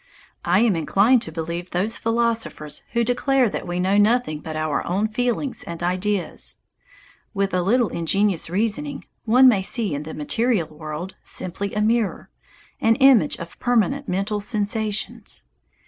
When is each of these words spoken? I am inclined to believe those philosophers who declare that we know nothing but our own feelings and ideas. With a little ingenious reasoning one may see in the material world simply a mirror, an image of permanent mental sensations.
I 0.43 0.61
am 0.61 0.75
inclined 0.75 1.21
to 1.21 1.31
believe 1.31 1.69
those 1.69 1.95
philosophers 1.99 2.81
who 2.93 3.03
declare 3.03 3.49
that 3.49 3.67
we 3.67 3.79
know 3.79 3.99
nothing 3.99 4.39
but 4.39 4.55
our 4.55 4.83
own 4.87 5.07
feelings 5.07 5.63
and 5.63 5.83
ideas. 5.83 6.57
With 7.35 7.53
a 7.53 7.61
little 7.61 7.89
ingenious 7.89 8.49
reasoning 8.49 9.05
one 9.25 9.47
may 9.47 9.61
see 9.61 9.93
in 9.93 10.01
the 10.01 10.15
material 10.15 10.67
world 10.69 11.17
simply 11.21 11.75
a 11.75 11.81
mirror, 11.81 12.31
an 12.79 12.95
image 12.95 13.37
of 13.37 13.59
permanent 13.59 14.09
mental 14.09 14.39
sensations. 14.41 15.43